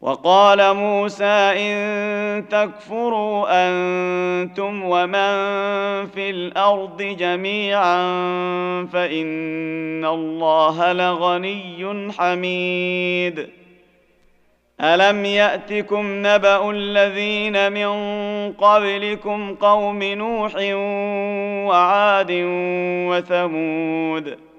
[0.00, 1.24] وقال موسى
[1.56, 5.32] إن تكفروا أنتم ومن
[6.06, 7.96] في الأرض جميعا
[8.92, 13.48] فإن الله لغني حميد.
[14.80, 17.92] ألم يأتكم نبأ الذين من
[18.52, 20.52] قبلكم قوم نوح
[21.68, 22.32] وعاد
[23.10, 24.49] وثمود؟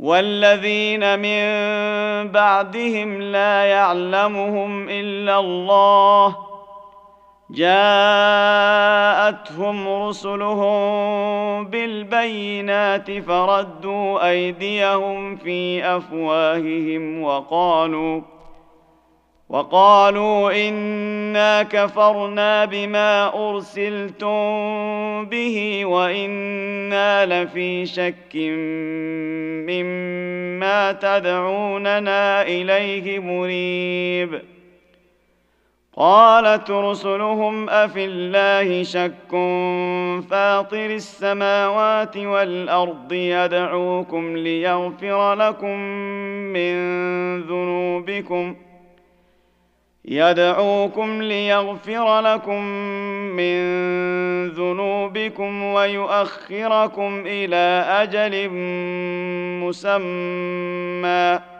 [0.00, 1.42] والذين من
[2.32, 6.36] بعدهم لا يعلمهم إلا الله.
[7.50, 7.78] جاءتهم
[9.88, 18.20] رسلهم بالبينات فردوا أيديهم في أفواههم وقالوا
[19.50, 24.34] وقالوا إنا كفرنا بما أرسلتم
[25.24, 28.36] به وإنا لفي شك
[29.66, 34.42] مما تدعوننا إليه مريب.
[35.96, 39.30] قالت رسلهم أفي الله شك
[40.30, 45.78] فاطر السماوات والأرض يدعوكم ليغفر لكم
[46.52, 46.72] من
[47.40, 48.69] ذنوبكم ۖ
[50.04, 52.64] يدعوكم ليغفر لكم
[53.36, 53.60] من
[54.48, 58.48] ذنوبكم ويؤخركم إلى أجل
[59.64, 61.59] مسمى.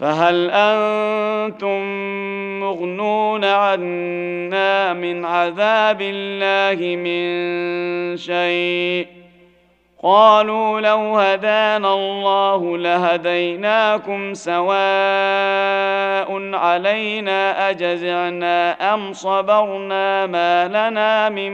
[0.00, 1.80] فهل أنتم
[2.60, 9.06] مغنون عنا من عذاب الله من شيء؟
[10.02, 14.68] قالوا لو هدانا الله لهديناكم سواء
[16.54, 21.52] علينا أجزعنا أم صبرنا ما لنا من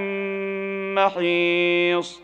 [0.95, 2.24] محيص؟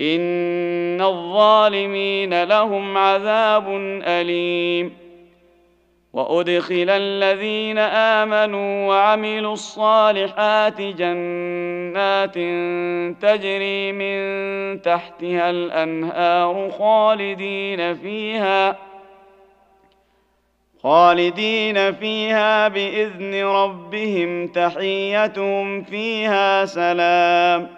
[0.00, 3.68] ان الظالمين لهم عذاب
[4.06, 5.08] اليم.
[6.12, 12.34] وادخل الذين امنوا وعملوا الصالحات جنات
[13.22, 14.18] تجري من
[14.82, 18.78] تحتها الانهار خالدين فيها
[20.82, 27.77] خالدين فيها باذن ربهم تحيتهم فيها سلام.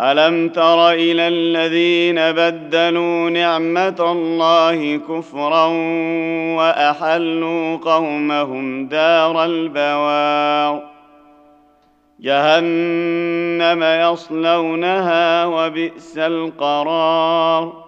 [0.00, 5.66] ألم تر إلى الذين بدلوا نعمة الله كفرا
[6.56, 10.82] وأحلوا قومهم دار البوار.
[12.20, 17.84] جهنم يصلونها وبئس القرار.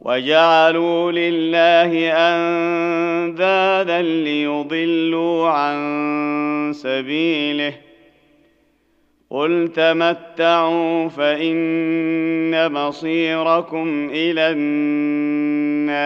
[0.00, 7.93] وجعلوا لله أندادا ليضلوا عن سبيله.
[9.34, 16.00] قل تمتعوا فان مصيركم إلى النار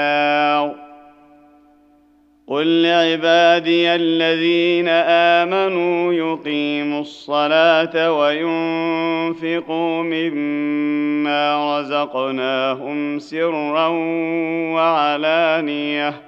[2.47, 13.87] قل لعبادي الذين امنوا يقيموا الصلاه وينفقوا مما رزقناهم سرا
[14.75, 16.28] وعلانيه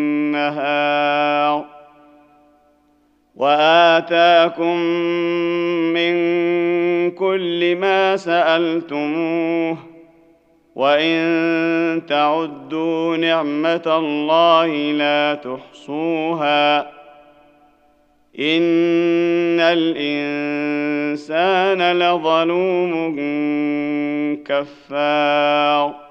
[3.35, 4.77] وآتاكم
[5.93, 6.13] من
[7.11, 9.77] كل ما سألتموه
[10.75, 16.79] وإن تعدوا نعمة الله لا تحصوها
[18.39, 19.59] إن
[19.99, 21.11] الإنسان
[21.99, 23.15] لظلوم
[24.45, 26.10] كفار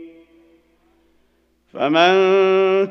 [1.73, 2.13] فمن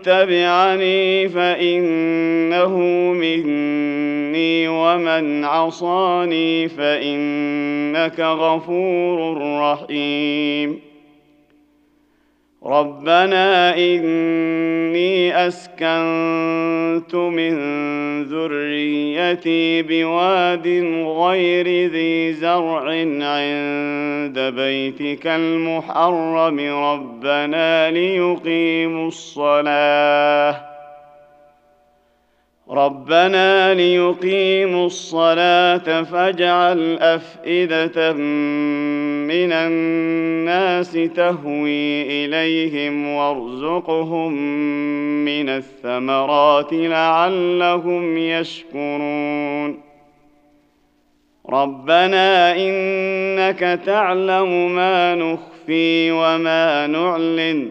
[0.03, 2.79] تبعني فإنه
[3.13, 10.90] مني ومن عصاني فإنك غفور رحيم.
[12.67, 17.55] ربنا اني اسكنت من
[18.25, 20.69] ذريتي بواد
[21.07, 22.83] غير ذي زرع
[23.21, 30.80] عند بيتك المحرم ربنا ليقيموا الصلاه
[32.71, 44.33] ربنا ليقيموا الصلاه فاجعل افئده من الناس تهوي اليهم وارزقهم
[45.25, 49.81] من الثمرات لعلهم يشكرون
[51.51, 57.71] ربنا انك تعلم ما نخفي وما نعلن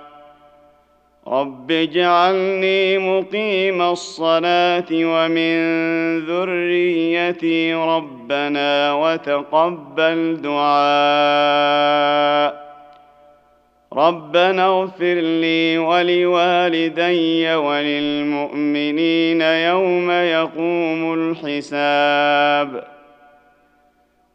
[1.31, 5.55] رب اجعلني مقيم الصلاه ومن
[6.25, 11.41] ذريتي ربنا وتقبل دعاء
[13.93, 22.90] ربنا اغفر لي ولوالدي وللمؤمنين يوم يقوم الحساب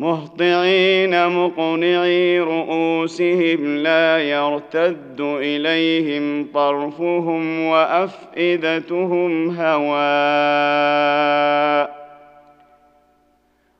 [0.00, 9.90] مهطعين مقنعي رؤوسهم لا يرتد إليهم طرفهم وأفئدتهم هواء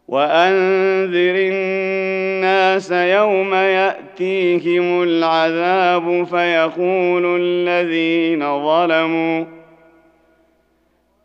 [0.08, 9.59] وأنذر الناس يوم يأتيهم العذاب فيقول الذين ظلموا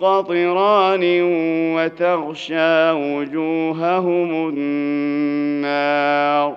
[0.00, 1.02] قطران
[1.76, 6.56] وتغشى وجوههم النار.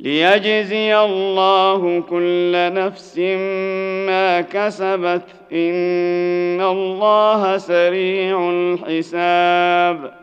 [0.00, 3.18] ليجزي الله كل نفس
[4.08, 5.22] ما كسبت.
[5.52, 10.18] إن الله سريع الحساب.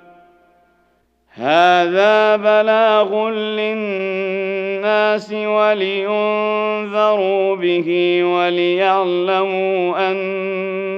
[1.38, 6.16] هذا بلاغ للناس ولينذروا
[7.56, 10.12] به وليعلموا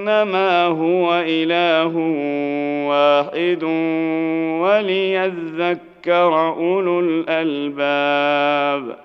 [0.07, 1.97] انما هو إله
[2.87, 3.63] واحد
[4.63, 8.97] وليذكر أولو الألباب.